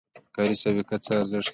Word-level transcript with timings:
کاري 0.35 0.55
سابقه 0.63 0.95
څه 1.05 1.11
ارزښت 1.19 1.43
لري؟ 1.47 1.49